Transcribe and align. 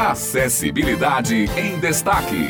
Acessibilidade 0.00 1.44
em 1.58 1.78
Destaque. 1.78 2.48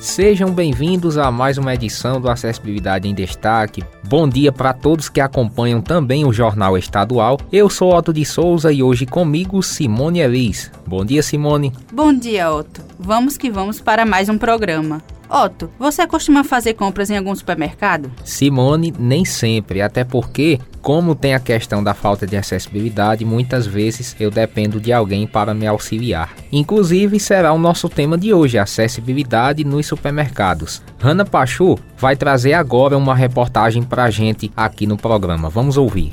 Sejam 0.00 0.52
bem-vindos 0.52 1.18
a 1.18 1.32
mais 1.32 1.58
uma 1.58 1.74
edição 1.74 2.20
do 2.20 2.30
Acessibilidade 2.30 3.08
em 3.08 3.12
Destaque. 3.12 3.82
Bom 4.04 4.28
dia 4.28 4.52
para 4.52 4.72
todos 4.72 5.08
que 5.08 5.20
acompanham 5.20 5.82
também 5.82 6.24
o 6.24 6.32
Jornal 6.32 6.78
Estadual. 6.78 7.40
Eu 7.50 7.68
sou 7.68 7.92
Otto 7.92 8.12
de 8.12 8.24
Souza 8.24 8.72
e 8.72 8.84
hoje 8.84 9.04
comigo 9.04 9.60
Simone 9.64 10.20
Elis. 10.20 10.70
Bom 10.86 11.04
dia, 11.04 11.24
Simone. 11.24 11.72
Bom 11.92 12.12
dia, 12.12 12.48
Otto. 12.48 12.82
Vamos 13.00 13.36
que 13.36 13.50
vamos 13.50 13.80
para 13.80 14.06
mais 14.06 14.28
um 14.28 14.38
programa. 14.38 15.02
Otto, 15.28 15.70
você 15.78 16.06
costuma 16.06 16.44
fazer 16.44 16.74
compras 16.74 17.10
em 17.10 17.16
algum 17.16 17.34
supermercado? 17.34 18.10
Simone, 18.24 18.94
nem 18.98 19.24
sempre, 19.24 19.82
até 19.82 20.04
porque, 20.04 20.58
como 20.80 21.14
tem 21.14 21.34
a 21.34 21.40
questão 21.40 21.82
da 21.82 21.94
falta 21.94 22.26
de 22.26 22.36
acessibilidade, 22.36 23.24
muitas 23.24 23.66
vezes 23.66 24.14
eu 24.20 24.30
dependo 24.30 24.80
de 24.80 24.92
alguém 24.92 25.26
para 25.26 25.54
me 25.54 25.66
auxiliar. 25.66 26.34
Inclusive, 26.52 27.18
será 27.18 27.52
o 27.52 27.58
nosso 27.58 27.88
tema 27.88 28.16
de 28.16 28.32
hoje, 28.32 28.58
acessibilidade 28.58 29.64
nos 29.64 29.86
supermercados. 29.86 30.82
Hanna 30.98 31.24
Pachu 31.24 31.78
vai 31.98 32.16
trazer 32.16 32.54
agora 32.54 32.96
uma 32.96 33.14
reportagem 33.14 33.82
para 33.82 34.04
a 34.04 34.10
gente 34.10 34.50
aqui 34.56 34.86
no 34.86 34.96
programa. 34.96 35.48
Vamos 35.50 35.76
ouvir. 35.76 36.12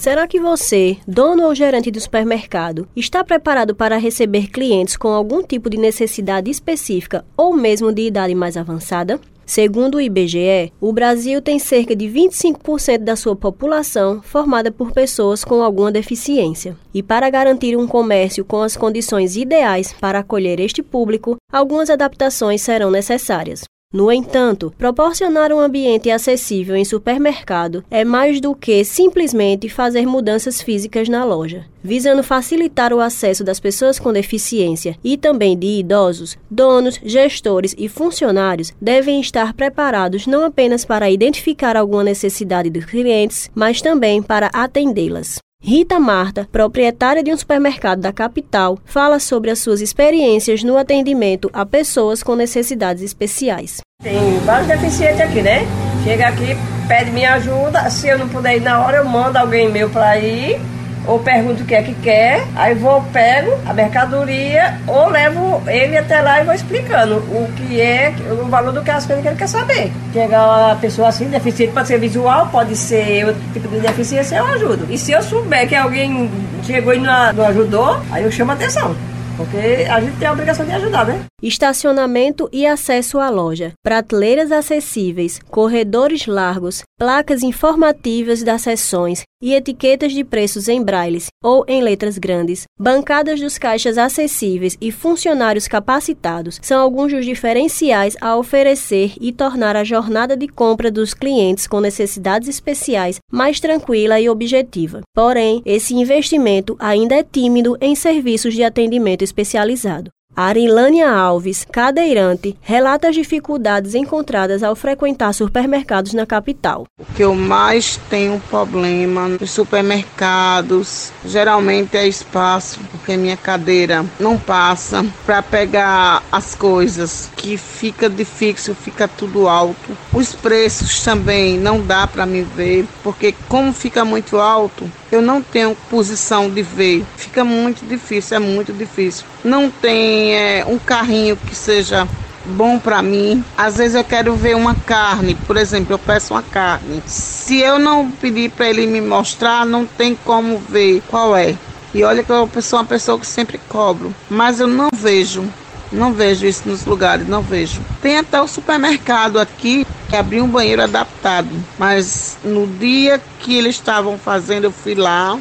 Será 0.00 0.26
que 0.26 0.40
você, 0.40 0.96
dono 1.06 1.44
ou 1.44 1.54
gerente 1.54 1.90
de 1.90 2.00
supermercado, 2.00 2.88
está 2.96 3.22
preparado 3.22 3.74
para 3.74 3.98
receber 3.98 4.48
clientes 4.48 4.96
com 4.96 5.08
algum 5.08 5.42
tipo 5.42 5.68
de 5.68 5.76
necessidade 5.76 6.50
específica 6.50 7.22
ou 7.36 7.54
mesmo 7.54 7.92
de 7.92 8.06
idade 8.06 8.34
mais 8.34 8.56
avançada? 8.56 9.20
Segundo 9.44 9.96
o 9.96 10.00
IBGE, 10.00 10.72
o 10.80 10.90
Brasil 10.90 11.42
tem 11.42 11.58
cerca 11.58 11.94
de 11.94 12.06
25% 12.06 13.04
da 13.04 13.14
sua 13.14 13.36
população 13.36 14.22
formada 14.22 14.72
por 14.72 14.90
pessoas 14.90 15.44
com 15.44 15.62
alguma 15.62 15.92
deficiência. 15.92 16.78
E 16.94 17.02
para 17.02 17.28
garantir 17.28 17.76
um 17.76 17.86
comércio 17.86 18.42
com 18.42 18.62
as 18.62 18.78
condições 18.78 19.36
ideais 19.36 19.92
para 20.00 20.20
acolher 20.20 20.60
este 20.60 20.82
público, 20.82 21.36
algumas 21.52 21.90
adaptações 21.90 22.62
serão 22.62 22.90
necessárias. 22.90 23.64
No 23.92 24.12
entanto, 24.12 24.72
proporcionar 24.78 25.52
um 25.52 25.58
ambiente 25.58 26.12
acessível 26.12 26.76
em 26.76 26.84
supermercado 26.84 27.84
é 27.90 28.04
mais 28.04 28.40
do 28.40 28.54
que 28.54 28.84
simplesmente 28.84 29.68
fazer 29.68 30.06
mudanças 30.06 30.62
físicas 30.62 31.08
na 31.08 31.24
loja. 31.24 31.66
Visando 31.82 32.22
facilitar 32.22 32.92
o 32.92 33.00
acesso 33.00 33.42
das 33.42 33.58
pessoas 33.58 33.98
com 33.98 34.12
deficiência 34.12 34.96
e 35.02 35.16
também 35.16 35.58
de 35.58 35.80
idosos, 35.80 36.38
donos, 36.48 37.00
gestores 37.02 37.74
e 37.76 37.88
funcionários 37.88 38.72
devem 38.80 39.20
estar 39.20 39.52
preparados 39.54 40.24
não 40.24 40.44
apenas 40.44 40.84
para 40.84 41.10
identificar 41.10 41.76
alguma 41.76 42.04
necessidade 42.04 42.70
dos 42.70 42.84
clientes, 42.84 43.50
mas 43.52 43.82
também 43.82 44.22
para 44.22 44.50
atendê-las. 44.52 45.40
Rita 45.62 46.00
Marta, 46.00 46.48
proprietária 46.50 47.22
de 47.22 47.30
um 47.30 47.36
supermercado 47.36 48.00
da 48.00 48.10
capital, 48.14 48.78
fala 48.82 49.18
sobre 49.18 49.50
as 49.50 49.58
suas 49.58 49.82
experiências 49.82 50.64
no 50.64 50.78
atendimento 50.78 51.50
a 51.52 51.66
pessoas 51.66 52.22
com 52.22 52.34
necessidades 52.34 53.02
especiais. 53.02 53.82
Tem 54.02 54.38
vários 54.46 54.68
deficientes 54.68 55.20
aqui, 55.20 55.42
né? 55.42 55.66
Chega 56.02 56.28
aqui, 56.28 56.56
pede 56.88 57.10
minha 57.10 57.34
ajuda. 57.34 57.90
Se 57.90 58.08
eu 58.08 58.18
não 58.18 58.26
puder 58.30 58.56
ir 58.56 58.62
na 58.62 58.82
hora, 58.82 58.96
eu 58.96 59.04
mando 59.04 59.36
alguém 59.36 59.70
meu 59.70 59.90
para 59.90 60.18
ir 60.18 60.58
ou 61.06 61.18
pergunto 61.18 61.62
o 61.62 61.66
que 61.66 61.74
é 61.74 61.82
que 61.82 61.94
quer, 61.94 62.46
aí 62.54 62.74
vou, 62.74 63.02
pego 63.12 63.52
a 63.66 63.72
mercadoria, 63.72 64.78
ou 64.86 65.08
levo 65.08 65.62
ele 65.66 65.96
até 65.96 66.20
lá 66.20 66.40
e 66.40 66.44
vou 66.44 66.54
explicando 66.54 67.16
o 67.16 67.50
que 67.56 67.80
é, 67.80 68.14
o 68.30 68.46
valor 68.46 68.72
do 68.72 68.82
que 68.82 68.90
as 68.90 69.06
coisas 69.06 69.22
que 69.22 69.28
ele 69.28 69.38
quer 69.38 69.48
saber. 69.48 69.92
Chegar 70.12 70.46
uma 70.46 70.76
pessoa 70.76 71.08
assim, 71.08 71.28
deficiente, 71.28 71.72
pode 71.72 71.88
ser 71.88 71.98
visual, 71.98 72.48
pode 72.48 72.76
ser 72.76 73.26
outro 73.26 73.42
tipo 73.52 73.68
de 73.68 73.80
deficiência, 73.80 74.36
eu 74.36 74.46
ajudo. 74.46 74.86
E 74.90 74.98
se 74.98 75.12
eu 75.12 75.22
souber 75.22 75.68
que 75.68 75.74
alguém 75.74 76.30
chegou 76.62 76.94
e 76.94 76.98
não, 76.98 77.32
não 77.32 77.46
ajudou, 77.46 78.00
aí 78.10 78.24
eu 78.24 78.30
chamo 78.30 78.52
a 78.52 78.54
atenção. 78.54 78.94
Porque 79.40 79.86
a 79.88 80.00
gente 80.00 80.18
tem 80.18 80.28
a 80.28 80.32
obrigação 80.32 80.66
de 80.66 80.72
ajudar, 80.72 81.06
né? 81.06 81.24
Estacionamento 81.42 82.46
e 82.52 82.66
acesso 82.66 83.18
à 83.18 83.30
loja, 83.30 83.72
prateleiras 83.82 84.52
acessíveis, 84.52 85.40
corredores 85.48 86.26
largos, 86.26 86.82
placas 87.00 87.42
informativas 87.42 88.42
das 88.42 88.60
seções 88.60 89.22
e 89.42 89.54
etiquetas 89.54 90.12
de 90.12 90.22
preços 90.22 90.68
em 90.68 90.82
braille 90.82 91.24
ou 91.42 91.64
em 91.66 91.80
letras 91.80 92.18
grandes, 92.18 92.64
bancadas 92.78 93.40
dos 93.40 93.56
caixas 93.56 93.96
acessíveis 93.96 94.76
e 94.78 94.92
funcionários 94.92 95.66
capacitados 95.66 96.60
são 96.60 96.78
alguns 96.78 97.10
dos 97.10 97.24
diferenciais 97.24 98.18
a 98.20 98.36
oferecer 98.36 99.14
e 99.18 99.32
tornar 99.32 99.76
a 99.76 99.82
jornada 99.82 100.36
de 100.36 100.46
compra 100.46 100.90
dos 100.90 101.14
clientes 101.14 101.66
com 101.66 101.80
necessidades 101.80 102.50
especiais 102.50 103.18
mais 103.32 103.58
tranquila 103.58 104.20
e 104.20 104.28
objetiva. 104.28 105.00
Porém, 105.14 105.62
esse 105.64 105.94
investimento 105.94 106.76
ainda 106.78 107.14
é 107.14 107.22
tímido 107.22 107.78
em 107.80 107.94
serviços 107.94 108.52
de 108.52 108.62
atendimento 108.62 109.22
especializado. 109.22 110.10
Arilânia 110.42 111.10
Alves, 111.10 111.66
cadeirante, 111.70 112.56
relata 112.62 113.08
as 113.08 113.14
dificuldades 113.14 113.94
encontradas 113.94 114.62
ao 114.62 114.74
frequentar 114.74 115.34
supermercados 115.34 116.14
na 116.14 116.24
capital. 116.24 116.86
O 116.98 117.04
que 117.14 117.22
eu 117.22 117.34
mais 117.34 118.00
tenho 118.08 118.40
problema 118.48 119.28
nos 119.28 119.50
supermercados 119.50 121.12
geralmente 121.26 121.96
é 121.96 122.08
espaço, 122.08 122.80
porque 122.90 123.16
minha 123.18 123.36
cadeira 123.36 124.04
não 124.18 124.38
passa 124.38 125.04
para 125.26 125.42
pegar 125.42 126.22
as 126.32 126.54
coisas, 126.54 127.30
que 127.36 127.58
fica 127.58 128.08
difícil, 128.08 128.74
fica 128.74 129.06
tudo 129.06 129.46
alto. 129.46 129.96
Os 130.12 130.32
preços 130.32 131.02
também 131.02 131.58
não 131.58 131.82
dá 131.82 132.06
para 132.06 132.24
me 132.24 132.42
ver, 132.42 132.86
porque 133.02 133.34
como 133.46 133.72
fica 133.74 134.04
muito 134.06 134.38
alto, 134.38 134.90
eu 135.12 135.20
não 135.20 135.42
tenho 135.42 135.76
posição 135.90 136.48
de 136.48 136.62
ver. 136.62 137.04
Fica 137.16 137.44
muito 137.44 137.84
difícil, 137.84 138.36
é 138.36 138.40
muito 138.40 138.72
difícil. 138.72 139.26
Não 139.44 139.70
tem 139.70 140.29
é, 140.32 140.64
um 140.66 140.78
carrinho 140.78 141.36
que 141.36 141.54
seja 141.54 142.06
bom 142.44 142.78
para 142.78 143.02
mim. 143.02 143.44
Às 143.56 143.76
vezes 143.76 143.94
eu 143.94 144.04
quero 144.04 144.34
ver 144.34 144.56
uma 144.56 144.74
carne, 144.74 145.34
por 145.46 145.56
exemplo, 145.56 145.94
eu 145.94 145.98
peço 145.98 146.34
uma 146.34 146.42
carne. 146.42 147.02
Se 147.06 147.58
eu 147.58 147.78
não 147.78 148.10
pedir 148.10 148.50
para 148.50 148.68
ele 148.68 148.86
me 148.86 149.00
mostrar, 149.00 149.64
não 149.66 149.86
tem 149.86 150.14
como 150.14 150.58
ver 150.58 151.02
qual 151.08 151.36
é. 151.36 151.54
E 151.92 152.04
olha 152.04 152.22
que 152.22 152.30
eu 152.30 152.48
sou 152.62 152.78
uma 152.78 152.84
pessoa 152.84 153.18
que 153.18 153.26
sempre 153.26 153.60
cobro, 153.68 154.14
mas 154.28 154.60
eu 154.60 154.66
não 154.66 154.88
vejo. 154.94 155.44
Não 155.92 156.12
vejo 156.12 156.46
isso 156.46 156.68
nos 156.68 156.84
lugares, 156.84 157.26
não 157.26 157.42
vejo. 157.42 157.80
Tem 158.00 158.18
até 158.18 158.40
o 158.40 158.46
supermercado 158.46 159.40
aqui 159.40 159.84
que 160.08 160.14
abriu 160.14 160.44
um 160.44 160.48
banheiro 160.48 160.82
adaptado, 160.82 161.48
mas 161.78 162.38
no 162.44 162.66
dia 162.66 163.20
que 163.40 163.56
eles 163.56 163.74
estavam 163.74 164.16
fazendo, 164.16 164.64
eu 164.64 164.72
fui 164.72 164.94
lá, 164.94 165.36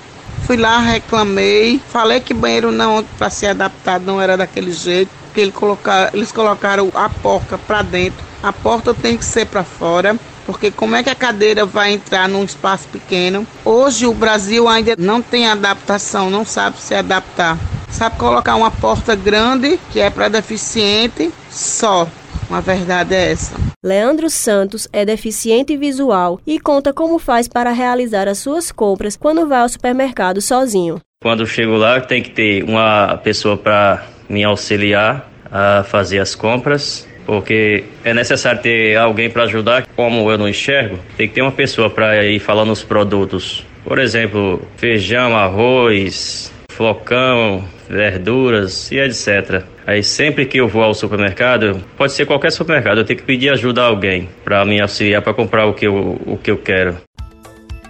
fui 0.49 0.57
lá, 0.57 0.79
reclamei, 0.79 1.79
falei 1.89 2.19
que 2.19 2.33
banheiro 2.33 2.71
não 2.71 3.03
para 3.19 3.29
ser 3.29 3.49
adaptado 3.49 4.03
não 4.03 4.19
era 4.19 4.35
daquele 4.35 4.71
jeito, 4.71 5.11
que 5.31 5.39
ele 5.39 5.51
colocar, 5.51 6.09
eles 6.11 6.31
colocaram 6.31 6.91
a 6.95 7.07
porta 7.07 7.55
para 7.55 7.83
dentro. 7.83 8.25
A 8.41 8.51
porta 8.51 8.91
tem 8.91 9.15
que 9.15 9.23
ser 9.23 9.45
para 9.45 9.63
fora 9.63 10.17
porque 10.47 10.71
como 10.71 10.95
é 10.95 11.03
que 11.03 11.09
a 11.11 11.13
cadeira 11.13 11.67
vai 11.67 11.91
entrar 11.91 12.27
num 12.27 12.43
espaço 12.43 12.88
pequeno? 12.88 13.45
Hoje 13.63 14.07
o 14.07 14.13
Brasil 14.15 14.67
ainda 14.67 14.95
não 14.97 15.21
tem 15.21 15.47
adaptação, 15.47 16.31
não 16.31 16.43
sabe 16.43 16.81
se 16.81 16.95
adaptar. 16.95 17.55
Sabe 17.91 18.17
colocar 18.17 18.55
uma 18.55 18.71
porta 18.71 19.15
grande, 19.15 19.79
que 19.91 19.99
é 19.99 20.09
para 20.09 20.29
deficiente, 20.29 21.31
só. 21.51 22.07
Uma 22.49 22.61
verdade 22.61 23.13
é 23.13 23.31
essa. 23.31 23.55
Leandro 23.83 24.29
Santos 24.29 24.87
é 24.91 25.05
deficiente 25.05 25.77
visual 25.77 26.41
e 26.47 26.59
conta 26.59 26.91
como 26.91 27.19
faz 27.19 27.47
para 27.47 27.71
realizar 27.71 28.27
as 28.27 28.39
suas 28.39 28.71
compras 28.71 29.15
quando 29.15 29.47
vai 29.47 29.61
ao 29.61 29.69
supermercado 29.69 30.41
sozinho. 30.41 30.99
Quando 31.21 31.45
chego 31.45 31.75
lá, 31.77 32.01
tem 32.01 32.23
que 32.23 32.31
ter 32.31 32.63
uma 32.63 33.17
pessoa 33.23 33.55
para 33.55 34.05
me 34.27 34.43
auxiliar 34.43 35.29
a 35.51 35.83
fazer 35.83 36.19
as 36.19 36.33
compras 36.33 37.07
porque 37.29 37.83
é 38.03 38.11
necessário 38.11 38.59
ter 38.59 38.97
alguém 38.97 39.29
para 39.29 39.43
ajudar. 39.43 39.85
Como 39.95 40.31
eu 40.31 40.38
não 40.38 40.49
enxergo, 40.49 40.97
tem 41.15 41.27
que 41.27 41.35
ter 41.35 41.43
uma 41.43 41.51
pessoa 41.51 41.88
para 41.88 42.25
ir 42.25 42.39
falando 42.39 42.71
os 42.71 42.81
produtos. 42.81 43.63
Por 43.83 43.99
exemplo, 43.99 44.59
feijão, 44.77 45.38
arroz, 45.38 46.51
flocão, 46.71 47.63
verduras 47.89 48.91
e 48.91 49.00
etc. 49.00 49.63
Aí 49.86 50.03
sempre 50.03 50.45
que 50.45 50.59
eu 50.59 50.68
vou 50.68 50.83
ao 50.83 50.94
supermercado, 50.94 51.83
pode 51.97 52.13
ser 52.13 52.25
qualquer 52.25 52.51
supermercado, 52.51 53.00
eu 53.00 53.06
tenho 53.06 53.19
que 53.19 53.25
pedir 53.25 53.50
ajuda 53.50 53.81
a 53.81 53.86
alguém 53.86 54.30
para 54.44 54.63
me 54.63 54.80
auxiliar 54.80 55.21
para 55.21 55.33
comprar 55.33 55.65
o 55.65 55.74
que 55.74 55.88
eu, 55.88 56.21
o 56.25 56.38
que 56.38 56.51
eu 56.51 56.57
quero. 56.57 56.97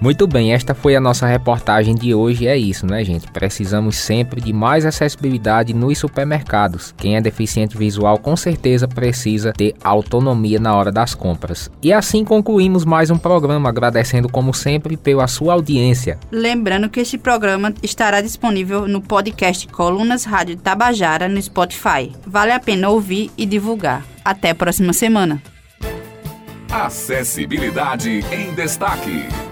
Muito 0.01 0.25
bem, 0.25 0.53
esta 0.53 0.73
foi 0.73 0.95
a 0.95 1.01
nossa 1.01 1.27
reportagem 1.27 1.93
de 1.93 2.15
hoje. 2.15 2.47
É 2.47 2.55
isso, 2.55 2.85
né, 2.85 3.03
gente? 3.03 3.29
Precisamos 3.31 3.97
sempre 3.97 4.39
de 4.39 4.53
mais 4.53 4.85
acessibilidade 4.85 5.73
nos 5.73 5.97
supermercados. 5.97 6.93
Quem 6.97 7.17
é 7.17 7.21
deficiente 7.21 7.77
visual 7.77 8.17
com 8.17 8.35
certeza 8.37 8.87
precisa 8.87 9.51
ter 9.51 9.75
autonomia 9.83 10.57
na 10.57 10.73
hora 10.73 10.89
das 10.89 11.13
compras. 11.13 11.69
E 11.83 11.91
assim 11.91 12.23
concluímos 12.23 12.85
mais 12.85 13.09
um 13.11 13.17
programa, 13.17 13.67
agradecendo 13.67 14.29
como 14.29 14.53
sempre 14.53 14.95
pela 14.95 15.27
sua 15.27 15.53
audiência. 15.53 16.17
Lembrando 16.31 16.89
que 16.89 17.01
este 17.01 17.17
programa 17.17 17.73
estará 17.83 18.21
disponível 18.21 18.87
no 18.87 19.01
podcast 19.01 19.67
Colunas 19.67 20.23
Rádio 20.23 20.55
Tabajara 20.55 21.27
no 21.27 21.41
Spotify. 21.41 22.13
Vale 22.25 22.53
a 22.53 22.59
pena 22.59 22.87
ouvir 22.87 23.31
e 23.37 23.45
divulgar. 23.45 24.05
Até 24.23 24.51
a 24.51 24.55
próxima 24.55 24.93
semana. 24.93 25.41
Acessibilidade 26.71 28.23
em 28.31 28.53
Destaque. 28.53 29.48